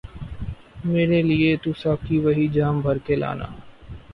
میرے 0.85 1.21
لئے 1.23 1.51
تو 1.63 1.69
ساقی 1.81 2.17
وہی 2.19 2.47
جام 2.55 2.75
بھر 2.81 2.97
کے 3.05 3.15
لانا 3.15 3.47